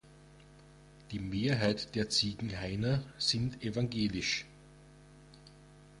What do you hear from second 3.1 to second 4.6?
sind evangelisch.